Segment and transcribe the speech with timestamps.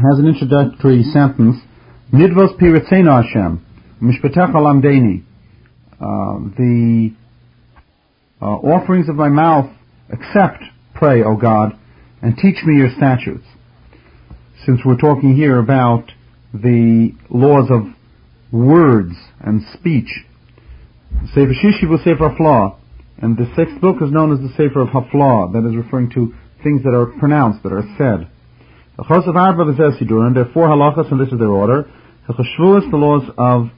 [0.00, 1.56] has an introductory sentence,
[2.12, 3.64] Nidvos Piritzena Hashem,
[4.02, 5.22] Mishpatech Alamdeni.
[6.00, 7.14] Uh, the
[8.40, 9.70] uh, offerings of my mouth
[10.10, 10.62] accept,
[10.94, 11.78] pray, O God,
[12.22, 13.44] and teach me your statutes.
[14.64, 16.10] Since we're talking here about
[16.54, 17.94] the laws of
[18.50, 20.08] words and speech,
[21.34, 22.76] Sefer Shishi was Sefer Haflah,
[23.18, 26.32] and the sixth book is known as the Sefer of Haflah, that is referring to
[26.62, 28.30] things that are pronounced, that are said.
[29.00, 31.88] The Chos of Arba and there are four halachas, and this is their order.
[32.28, 33.70] Hilchos the laws of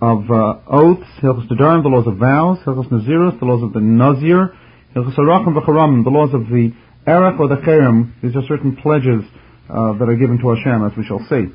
[0.00, 3.80] of uh, oaths, Hilchos Nedarim, the laws of vows, Hilchos Nazirus, the laws of the
[3.80, 4.54] Nazir,
[4.94, 6.70] Hilchos Arachim the laws of the
[7.08, 8.12] Erech or the Cherem.
[8.22, 9.26] These are certain pledges
[9.68, 11.50] uh, that are given to Hashem, as we shall see.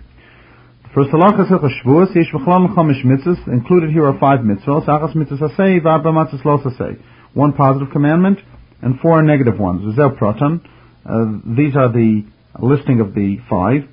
[0.84, 3.48] The first halacha is Hilchos Shavuos, Yesh Chamish mitzvahs.
[3.48, 4.86] Included here are five mitzvahs.
[4.86, 7.02] Achas mitzvahs asay, v'arba mitzvahs los asay.
[7.34, 8.40] One positive commandment
[8.82, 9.96] and four negative ones.
[9.98, 10.60] Zev pratan.
[11.08, 12.26] Uh, these are the
[12.62, 13.88] listing of the five.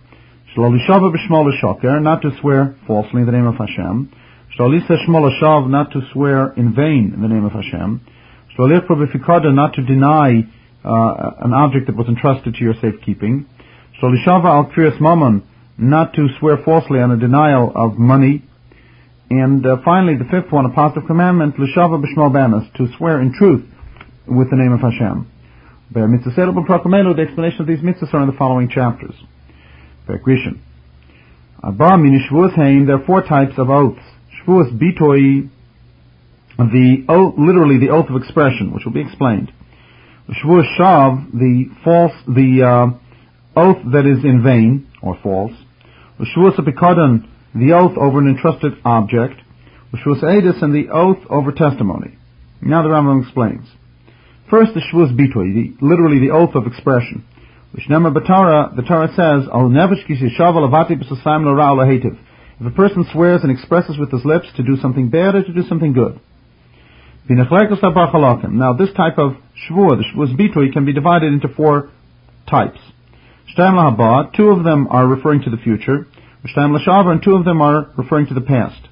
[0.56, 4.10] Not to swear falsely in the name of Hashem.
[4.58, 8.00] Not to swear in vain in the name of Hashem.
[8.56, 10.46] Not to deny
[10.84, 13.46] uh, an object that was entrusted to your safekeeping.
[15.76, 18.44] Not to swear falsely on a denial of money.
[19.30, 23.64] And uh, finally, the fifth one, a positive commandment, to swear in truth
[24.26, 25.30] with the name of Hashem.
[25.94, 29.14] The explanation of these mitzvahs are in the following chapters.
[30.08, 30.58] Grishin.
[31.62, 34.02] There are four types of oaths.
[34.46, 35.48] Bitoi,
[36.58, 39.52] the oath, literally the oath of expression, which will be explained.
[40.28, 42.86] Shav, the false, the uh,
[43.58, 45.52] oath that is in vain or false.
[46.18, 49.40] The oath over an entrusted object.
[49.94, 52.18] Edis, and the oath over testimony.
[52.60, 53.68] Now the Rambam explains.
[54.50, 57.24] First, the Shavuos Bitoi, the, literally the oath of expression.
[57.72, 59.70] Which Nema Batara, the Torah says, Al
[62.60, 65.52] If a person swears and expresses with his lips to do something bad or to
[65.52, 66.20] do something good.
[67.28, 69.32] Now this type of
[69.66, 71.90] Shavuot, the Shavuos Bitoi, can be divided into four
[72.48, 72.78] types.
[73.56, 76.06] Two of them are referring to the future.
[76.44, 78.88] And two of them are referring to the past.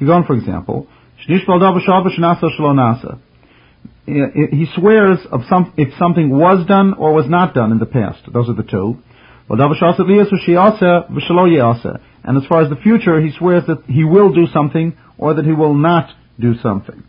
[0.00, 0.86] Gigon, for example,
[4.50, 8.20] he swears of some, if something was done or was not done in the past.
[8.32, 8.98] Those are the two.
[9.48, 9.60] And
[12.36, 15.52] as far as the future, he swears that he will do something or that he
[15.52, 17.02] will not do something.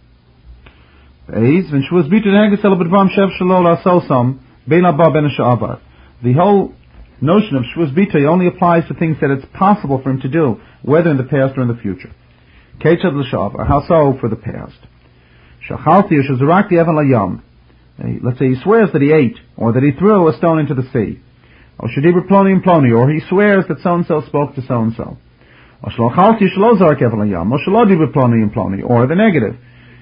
[6.24, 6.74] The whole
[7.22, 11.12] notion of Shvuz only applies to things that it's possible for him to do, whether
[11.12, 12.12] in the past or in the future.
[12.82, 14.78] How so for the past?
[15.68, 17.42] Shachalti Zarakti Evan Layam.
[18.24, 20.90] Let's say he swears that he ate, or that he threw a stone into the
[20.92, 21.20] sea.
[21.78, 25.18] Or Shadibra Ploni and Ploni, or he swears that so-and-so spoke to so-and-so.
[25.84, 29.56] Or Shalchalti Shalozark Evan Layam, or Shalodibra Ploni and Ploni, or the negative.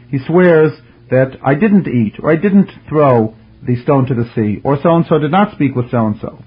[0.09, 0.71] He swears
[1.09, 5.19] that I didn't eat, or I didn't throw the stone to the sea, or so-and-so
[5.19, 6.43] did not speak with so-and-so.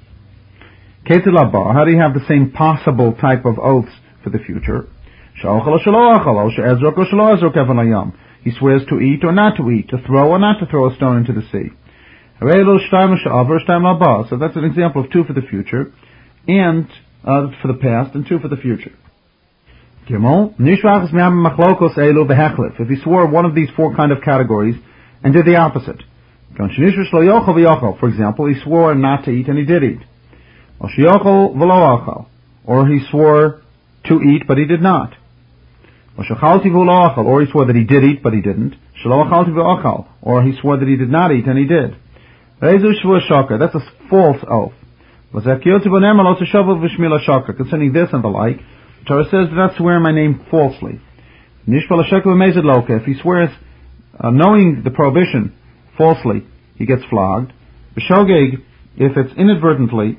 [1.07, 4.87] Ketilabah, how do you have the same possible type of oaths for the future?
[8.43, 10.97] He swears to eat or not to eat, to throw or not to throw a
[10.97, 11.71] stone into the sea.
[12.41, 12.49] So
[14.37, 15.93] that's an example of two for the future,
[16.49, 16.89] and
[17.25, 18.91] uh, for the past, and two for the future.
[20.09, 20.21] If
[22.89, 24.75] he swore one of these four kind of categories
[25.23, 26.03] and did the opposite.
[26.57, 30.01] For example, he swore not to eat and he did eat.
[32.65, 33.63] Or he swore
[34.05, 35.15] to eat but he did not.
[36.17, 38.77] Or he swore that he did eat, but he didn't.
[40.23, 41.97] Or he swore that he did not eat, and he did.
[42.61, 43.81] That's a
[44.11, 44.75] false oath.
[45.33, 45.53] Concerning
[47.93, 51.01] this and the like, the Torah says, do not swear in my name falsely.
[51.67, 53.51] If he swears
[54.21, 55.55] uh, knowing the prohibition
[55.97, 56.45] falsely,
[56.77, 57.53] he gets flogged.
[57.97, 58.63] B'shogeg,
[58.97, 60.19] if it's inadvertently,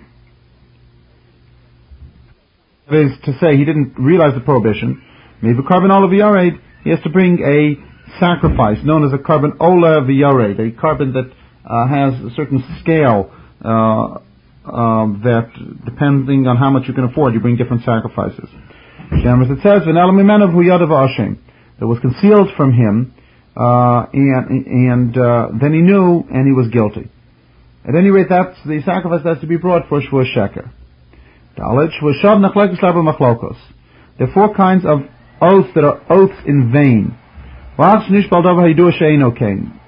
[2.89, 5.01] that is to say, he didn't realize the prohibition,
[5.43, 7.75] Maybe korban ola v'yared, he has to bring a
[8.17, 11.29] sacrifice known as a korban ola v'yared, a korban that
[11.65, 13.29] uh, has a certain scale
[13.59, 14.19] uh,
[14.63, 15.51] uh, that,
[15.83, 18.47] depending on how much you can afford, you bring different sacrifices.
[19.11, 19.83] It says,
[21.79, 23.13] that was concealed from him,
[23.57, 27.09] uh, and, and uh, then he knew, and he was guilty.
[27.85, 30.71] At any rate, that's the sacrifice that's to be brought for Shvuah Sheker.
[34.17, 34.99] There are four kinds of
[35.41, 37.17] oaths that are oaths in vain.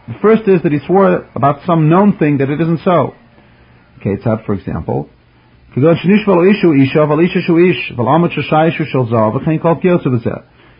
[0.07, 3.13] The first is that he swore about some known thing that it isn't so.
[3.99, 5.09] Okay, it's Ketzad, for example.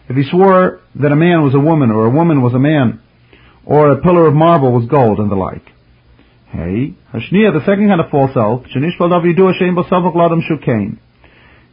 [0.08, 3.02] If he swore that a man was a woman, or a woman was a man,
[3.66, 5.66] or a pillar of marble was gold, and the like.
[6.52, 8.66] Hey, Hashniya, the second kind of false oath,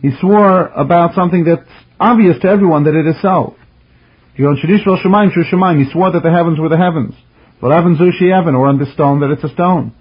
[0.02, 1.70] He swore about something that's
[2.10, 3.56] obvious to everyone that it is so.
[4.34, 7.14] He swore that the heavens were the heavens.
[7.60, 9.94] Or on the stone that it's a stone.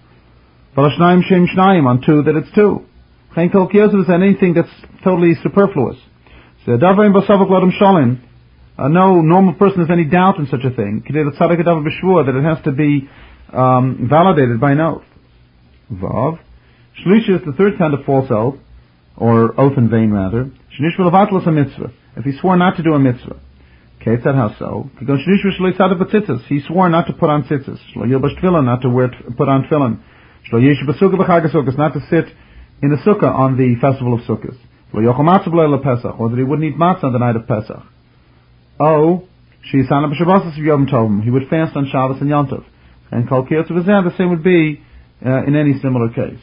[0.77, 2.85] On two that it's two.
[3.37, 4.69] Anything that's
[5.03, 5.97] totally superfluous.
[6.67, 6.77] Uh,
[8.87, 11.03] no normal person has any doubt in such a thing.
[11.07, 13.09] That it has to be
[13.53, 15.03] um, validated by an oath.
[15.91, 16.39] Vav.
[17.05, 18.55] Shlisha is the third kind of false oath,
[19.17, 20.51] or oath in vain rather.
[20.79, 21.91] Mitzvah.
[22.17, 23.39] If he swore not to do a mitzvah.
[24.03, 24.89] That how so.
[24.99, 25.19] Because
[26.47, 27.79] he swore not to put on tzitzis.
[27.95, 29.99] Not to wear, put on tefillin.
[31.77, 32.25] Not to sit
[32.81, 34.57] in the sukkah on the festival of sukkahs.
[34.93, 35.01] Or
[36.29, 37.83] that he wouldn't eat matzah on the night of Pesach.
[38.79, 39.27] Oh.
[39.63, 42.65] He would fast on Shabbos and Yom Tov.
[43.11, 44.81] And Kol the same would be
[45.23, 46.39] uh, in any similar case.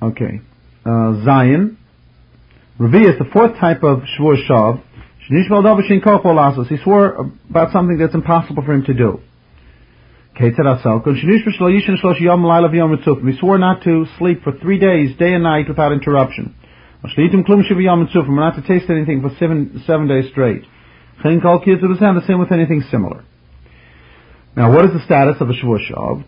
[0.00, 0.40] Okay.
[0.86, 1.76] Uh, Zion.
[2.80, 4.82] Revi is the fourth type of Shvur Shav.
[5.28, 9.20] He swore about something that's impossible for him to do.
[10.34, 10.50] He
[13.38, 16.54] swore not to sleep for three days, day and night, without interruption.
[17.02, 20.64] Not to taste anything for seven, seven days straight.
[21.22, 23.24] The same with anything similar.
[24.56, 26.24] Now, what is the status of a shvushav?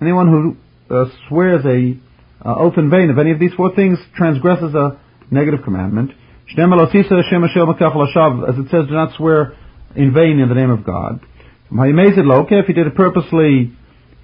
[0.00, 0.56] Anyone who
[0.90, 2.07] uh, swears a
[2.44, 5.00] uh, oath in vain of any of these four things transgresses a
[5.30, 6.12] negative commandment.
[6.50, 6.70] As it
[8.70, 9.54] says, do not swear
[9.94, 11.20] in vain in the name of God.
[11.70, 13.72] If he did it purposely,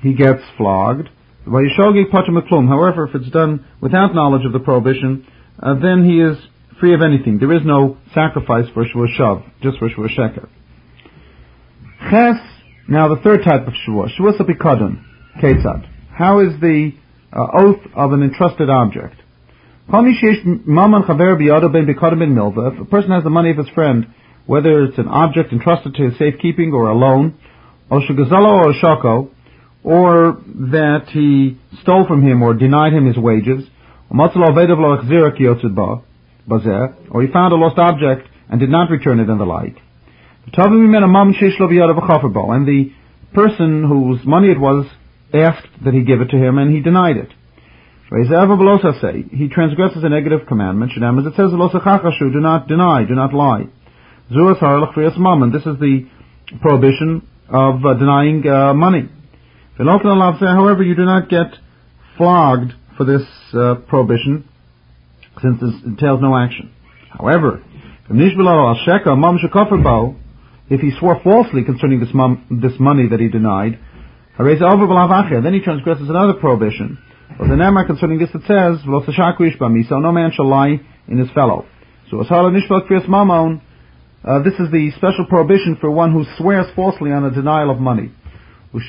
[0.00, 1.08] he gets flogged.
[1.46, 5.26] However, if it's done without knowledge of the prohibition,
[5.62, 6.38] uh, then he is
[6.80, 7.38] free of anything.
[7.38, 10.48] There is no sacrifice for Shvur Shav, just for Shvur Sheker.
[12.10, 12.36] Ches,
[12.88, 15.02] now the third type of Shvur, Shvur Sapikadon,
[15.42, 15.86] Ketzad.
[16.10, 16.92] How is the
[17.34, 19.16] uh, oath of an entrusted object?
[19.86, 19.96] If a
[22.86, 24.06] person has the money of his friend,
[24.46, 27.34] whether it's an object entrusted to his safekeeping or a loan,
[27.90, 29.30] or shagazalo or shako,
[29.82, 30.38] or
[30.72, 33.64] that he stole from him or denied him his wages,
[34.10, 34.16] or
[37.22, 39.76] he found a lost object and did not return it and the like.
[40.46, 40.54] And
[42.66, 42.92] the
[43.34, 44.86] person whose money it was
[45.34, 47.30] asked that he give it to him and he denied it.
[48.10, 53.64] He transgresses a negative commandment, as it says, do not deny, do not lie.
[54.30, 54.36] This
[55.66, 56.06] is the
[56.60, 59.08] prohibition of uh, denying uh, money.
[59.76, 61.56] However, you do not get
[62.16, 63.22] flogged for this
[63.52, 64.48] uh, prohibition,
[65.42, 66.72] since it entails no action.
[67.10, 67.62] However,
[70.70, 73.78] if he swore falsely concerning this, mom, this money that he denied,
[74.36, 76.98] then he transgresses another prohibition.
[77.38, 81.64] But the Nemar concerning this it says, so no man shall lie in his fellow.
[82.10, 82.24] So uh,
[84.42, 88.10] this is the special prohibition for one who swears falsely on a denial of money.
[88.72, 88.82] This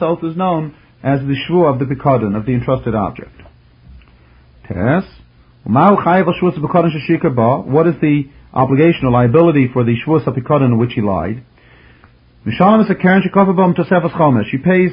[0.00, 3.30] oath is known as the shvur of the pikadon, of the entrusted object.
[5.64, 6.06] What
[7.86, 11.44] is the obligation or liability for the shvur sapikadon in which he lied?
[12.42, 12.62] He pays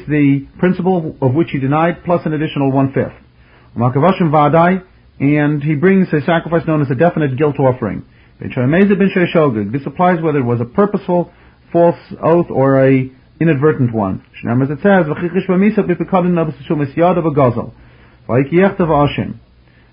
[0.08, 3.14] the principal of which he denied plus an additional one-fifth.
[5.20, 8.04] And he brings a sacrifice known as a definite guilt offering.
[8.40, 8.52] This
[9.86, 11.32] applies whether it was a purposeful
[11.72, 14.24] false oath or a inadvertent one.
[14.46, 15.06] As it says,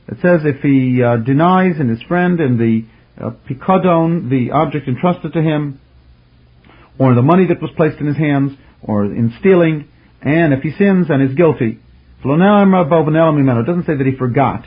[0.07, 2.85] it says if he uh, denies in his friend and the
[3.19, 5.81] uh, pikadon, the object entrusted to him,
[6.99, 9.89] or the money that was placed in his hands, or in stealing,
[10.23, 11.79] and if he sins and is guilty,
[12.25, 12.29] it
[13.67, 14.65] doesn't say that he forgot.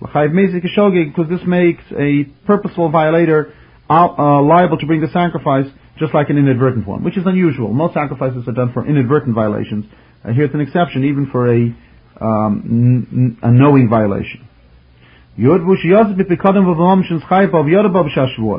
[0.00, 3.54] Because this makes a purposeful violator
[3.88, 5.66] uh, liable to bring the sacrifice
[5.98, 7.72] just like an inadvertent one, which is unusual.
[7.72, 9.84] Most sacrifices are done for inadvertent violations.
[10.24, 11.74] Uh, here it's an exception, even for a,
[12.20, 14.48] um, a knowing violation.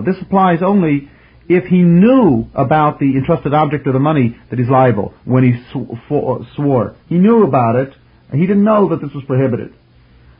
[0.05, 1.09] This applies only
[1.47, 5.53] if he knew about the entrusted object of the money that he's liable when he
[5.71, 5.97] sw-
[6.55, 6.95] swore.
[7.07, 7.93] He knew about it,
[8.29, 9.73] and he didn't know that this was prohibited.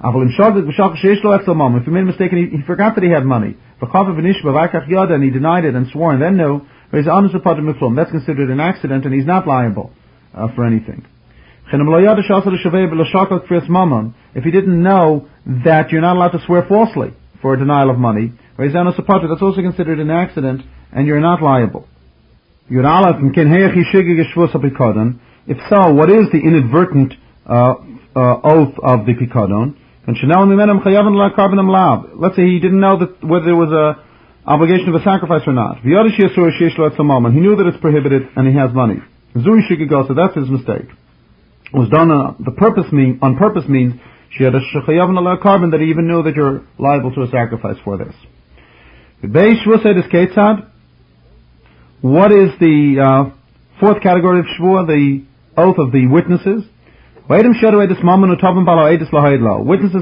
[0.03, 5.29] If he made a mistake and he, he forgot that he had money, and he
[5.29, 9.91] denied it and swore and then knew, that's considered an accident and he's not liable
[10.33, 11.05] uh, for anything.
[11.71, 11.79] If
[14.43, 15.27] he didn't know
[15.65, 18.33] that you're not allowed to swear falsely for a denial of money,
[18.69, 21.87] that's also considered an accident and you're not liable.
[25.47, 27.13] If so, what is the inadvertent
[27.45, 27.75] uh,
[28.15, 29.75] uh, oath of the pikadon?
[30.07, 30.19] Let's
[32.35, 34.03] say he didn't know that whether there was a
[34.45, 35.79] obligation of a sacrifice or not.
[35.79, 38.95] He knew that it's prohibited and he has money.
[39.35, 39.61] Zuri
[40.07, 40.89] so that's his mistake.
[41.73, 43.93] It was done on the purpose mean on purpose means
[44.37, 45.09] she had a shechayav
[45.41, 48.13] korban that he even knew that you're liable to a sacrifice for this.
[49.23, 50.67] Bei said is ketzad.
[52.01, 53.29] What is the uh,
[53.79, 54.87] fourth category of shvua?
[54.87, 55.23] The
[55.55, 56.63] oath of the witnesses.
[57.29, 57.61] Witnesses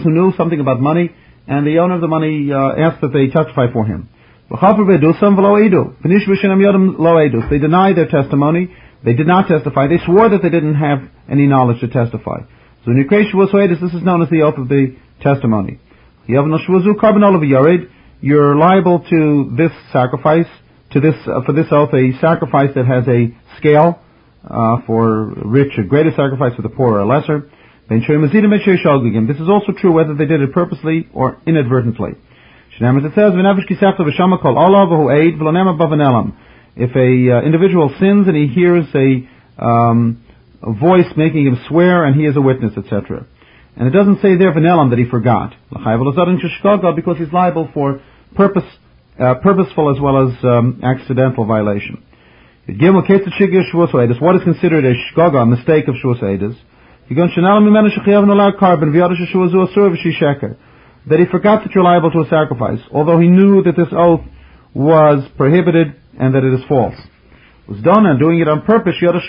[0.04, 1.12] who knew something about money,
[1.48, 4.08] and the owner of the money uh, asked that they testify for him.
[7.50, 8.74] They deny their testimony.
[9.04, 9.88] They did not testify.
[9.88, 11.00] They swore that they didn't have
[11.30, 12.44] any knowledge to testify.
[12.86, 15.80] So in this is known as the oath of the testimony.
[18.22, 20.48] You're liable to this sacrifice,
[20.92, 24.02] to this, uh, for this oath, a sacrifice that has a scale,
[24.44, 27.50] uh, for rich, a greater sacrifice, for the poor, or a lesser.
[27.90, 32.12] This is also true whether they did it purposely or inadvertently.
[32.12, 33.34] It says,
[36.76, 39.28] if a uh, individual sins and he hears a,
[39.64, 40.24] um,
[40.62, 43.26] a, voice making him swear and he is a witness, etc.
[43.76, 45.54] And it doesn't say there v'nelam that he forgot.
[46.96, 48.02] Because he's liable for
[48.36, 48.66] purpose,
[49.20, 52.04] uh, purposeful as well as um, accidental violation.
[52.68, 56.56] What is considered a shkoga, a mistake of shuas?
[61.10, 64.22] That he forgot that you're liable to a sacrifice, although he knew that this oath
[64.76, 66.94] was prohibited and that it is false.
[67.68, 69.22] It was done and doing it on purpose, he even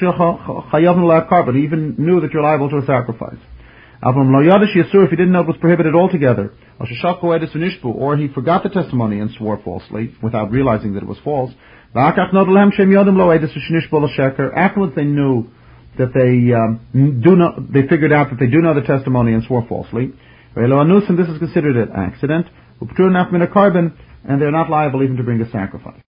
[1.98, 3.38] knew that you're liable to a sacrifice.
[4.02, 9.60] If he didn't know it was prohibited altogether, or he forgot the testimony and swore
[9.62, 11.50] falsely without realizing that it was false,
[14.56, 15.48] afterwards they knew
[15.98, 16.80] that they um,
[17.22, 20.12] do know, they figured out that they do know the testimony and swore falsely.
[20.54, 22.46] This is considered an accident,
[22.80, 25.98] and they're not liable even to bring a sacrifice.